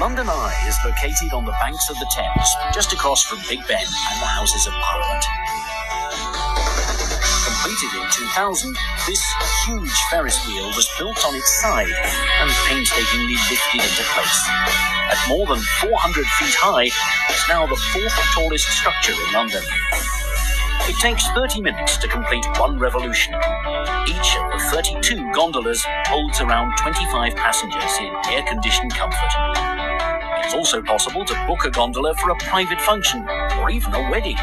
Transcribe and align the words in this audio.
London 0.00 0.30
Eye 0.30 0.56
is 0.66 0.78
located 0.82 1.34
on 1.34 1.44
the 1.44 1.52
banks 1.60 1.90
of 1.90 1.98
the 1.98 2.08
Thames, 2.08 2.48
just 2.72 2.94
across 2.94 3.22
from 3.22 3.36
Big 3.50 3.60
Ben 3.68 3.84
and 3.84 4.16
the 4.16 4.32
Houses 4.32 4.66
of 4.66 4.72
Parliament. 4.72 5.24
Completed 7.44 8.00
in 8.00 8.08
2000, 8.32 8.76
this 9.04 9.20
huge 9.68 9.92
Ferris 10.08 10.40
wheel 10.48 10.72
was 10.72 10.88
built 10.96 11.20
on 11.26 11.36
its 11.36 11.60
side 11.60 11.92
and 12.40 12.50
painstakingly 12.64 13.36
lifted 13.52 13.84
into 13.84 14.04
place. 14.16 14.40
At 15.12 15.20
more 15.28 15.44
than 15.44 15.60
400 15.84 15.92
feet 16.40 16.56
high, 16.56 16.88
it's 17.28 17.46
now 17.46 17.66
the 17.66 17.76
fourth 17.92 18.16
tallest 18.32 18.72
structure 18.72 19.12
in 19.12 19.32
London. 19.34 19.62
It 20.88 20.96
takes 21.00 21.28
30 21.30 21.60
minutes 21.60 21.96
to 21.98 22.08
complete 22.08 22.44
one 22.58 22.78
revolution. 22.78 23.34
Each 24.06 24.36
of 24.36 24.52
the 24.52 24.58
32 24.72 25.32
gondolas 25.32 25.84
holds 26.06 26.40
around 26.40 26.76
25 26.78 27.36
passengers 27.36 27.92
in 28.00 28.12
air-conditioned 28.32 28.94
comfort. 28.94 29.32
It's 30.44 30.54
also 30.54 30.82
possible 30.82 31.24
to 31.24 31.44
book 31.46 31.64
a 31.64 31.70
gondola 31.70 32.14
for 32.14 32.30
a 32.30 32.36
private 32.36 32.80
function 32.80 33.26
or 33.58 33.70
even 33.70 33.94
a 33.94 34.10
wedding. 34.10 34.36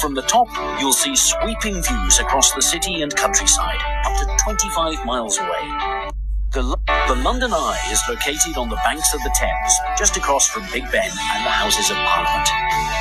From 0.00 0.14
the 0.14 0.22
top, 0.22 0.48
you'll 0.80 0.92
see 0.92 1.16
sweeping 1.16 1.82
views 1.82 2.20
across 2.20 2.52
the 2.52 2.62
city 2.62 3.02
and 3.02 3.14
countryside, 3.14 3.80
up 4.06 4.16
to 4.20 4.44
25 4.44 5.04
miles 5.04 5.38
away. 5.38 6.10
The, 6.52 6.62
Lo- 6.62 6.80
the 7.08 7.16
London 7.16 7.52
Eye 7.52 7.88
is 7.90 8.00
located 8.08 8.56
on 8.56 8.68
the 8.68 8.76
banks 8.76 9.12
of 9.12 9.20
the 9.22 9.34
Thames, 9.38 9.74
just 9.98 10.16
across 10.16 10.48
from 10.48 10.62
Big 10.72 10.90
Ben 10.90 11.10
and 11.10 11.44
the 11.44 11.50
Houses 11.50 11.90
of 11.90 11.96
Parliament. 11.96 12.97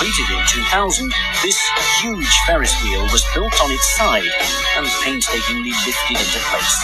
Completed 0.00 0.32
in 0.34 0.46
2000, 0.46 1.12
this 1.42 1.60
huge 2.00 2.34
Ferris 2.46 2.72
wheel 2.82 3.02
was 3.12 3.22
built 3.34 3.52
on 3.60 3.70
its 3.70 3.96
side 3.96 4.24
and 4.78 4.86
painstakingly 5.04 5.72
lifted 5.84 6.16
into 6.16 6.40
place. 6.48 6.80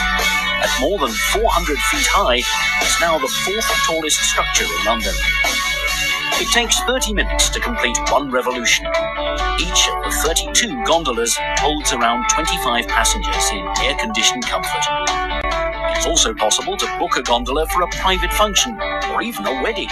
At 0.61 0.69
more 0.83 0.98
than 0.98 1.16
400 1.33 1.79
feet 1.89 2.06
high, 2.12 2.45
it's 2.84 3.01
now 3.01 3.16
the 3.16 3.33
fourth 3.41 3.65
tallest 3.89 4.20
structure 4.20 4.69
in 4.69 4.84
London. 4.84 5.14
It 6.45 6.53
takes 6.53 6.78
30 6.84 7.14
minutes 7.14 7.48
to 7.56 7.58
complete 7.58 7.97
one 8.12 8.31
revolution. 8.31 8.84
Each 8.84 9.89
of 9.89 9.97
the 10.05 10.12
32 10.20 10.84
gondolas 10.84 11.39
holds 11.56 11.95
around 11.95 12.28
25 12.28 12.86
passengers 12.86 13.48
in 13.51 13.64
air-conditioned 13.80 14.45
comfort. 14.45 14.84
It's 15.97 16.05
also 16.05 16.34
possible 16.34 16.77
to 16.77 16.98
book 16.98 17.17
a 17.17 17.23
gondola 17.23 17.67
for 17.69 17.80
a 17.80 17.89
private 17.97 18.34
function 18.34 18.77
or 19.08 19.23
even 19.23 19.47
a 19.47 19.62
wedding. 19.62 19.89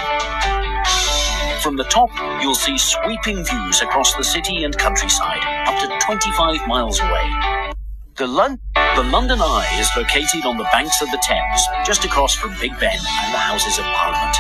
From 1.63 1.77
the 1.77 1.85
top, 1.85 2.11
you'll 2.43 2.55
see 2.55 2.77
sweeping 2.77 3.45
views 3.45 3.81
across 3.81 4.15
the 4.15 4.25
city 4.25 4.65
and 4.65 4.77
countryside, 4.77 5.41
up 5.67 5.79
to 5.81 6.07
25 6.07 6.67
miles 6.69 7.01
away. 7.01 7.73
The, 8.17 8.27
Lon- 8.27 8.61
the 8.75 9.03
London 9.03 9.41
Eye 9.41 9.77
is 9.81 9.89
located 9.97 10.45
on 10.45 10.59
the 10.59 10.69
banks 10.73 11.01
of 11.01 11.11
the 11.11 11.19
Thames, 11.23 11.63
just 11.87 12.05
across 12.05 12.35
from 12.35 12.55
Big 12.61 12.79
Ben 12.79 12.95
and 12.95 13.35
the 13.35 13.39
Houses 13.39 13.79
of 13.79 13.85
Parliament. 13.85 14.37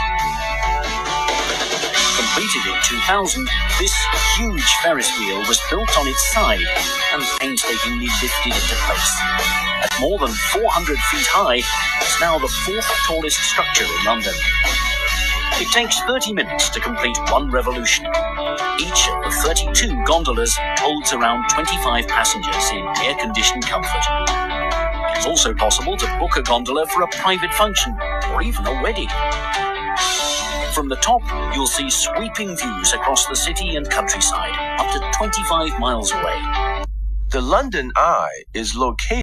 Completed 2.15 2.70
in 2.70 2.79
2000, 2.83 3.48
this 3.79 3.95
huge 4.37 4.69
Ferris 4.83 5.11
wheel 5.19 5.39
was 5.48 5.61
built 5.70 5.91
on 5.98 6.07
its 6.07 6.33
side 6.33 6.67
and 7.12 7.23
painstakingly 7.41 8.09
lifted 8.20 8.53
into 8.53 8.77
place. 8.85 9.12
At 9.83 9.92
more 10.01 10.19
than 10.19 10.31
400 10.53 10.98
feet 11.11 11.27
high, 11.27 11.62
it's 12.01 12.20
now 12.20 12.39
the 12.39 12.53
fourth 12.67 12.89
tallest 13.07 13.39
structure 13.42 13.85
in 13.85 14.05
London. 14.05 14.35
It 15.57 15.71
takes 15.71 16.01
30 16.01 16.33
minutes 16.33 16.69
to 16.71 16.81
complete 16.81 17.17
one 17.31 17.49
revolution. 17.49 18.07
Each 18.81 19.09
of 19.09 19.23
the 19.23 19.31
32 19.45 20.05
gondolas 20.05 20.59
holds 20.79 21.13
around 21.13 21.49
25 21.49 22.09
passengers 22.09 22.71
in 22.73 22.85
air-conditioned 23.05 23.65
comfort. 23.65 24.03
It's 25.17 25.27
also 25.27 25.55
possible 25.55 25.97
to 25.97 26.19
book 26.19 26.37
a 26.37 26.43
gondola 26.43 26.89
for 26.89 27.03
a 27.03 27.09
private 27.09 27.55
function 27.55 27.97
or 28.33 28.43
even 28.43 28.67
a 28.67 28.83
wedding. 28.83 29.09
From 30.75 30.89
the 30.89 30.97
top, 30.97 31.23
you'll 31.55 31.69
see 31.69 31.89
sweeping 31.89 32.57
views 32.57 32.93
across 32.93 33.27
the 33.27 33.37
city 33.37 33.77
and 33.77 33.89
countryside, 33.89 34.57
up 34.81 34.91
to 34.91 35.19
25 35.19 35.79
miles 35.79 36.11
away. 36.11 36.83
The 37.31 37.41
London 37.41 37.93
Eye 37.95 38.43
is 38.55 38.75
located 38.75 39.05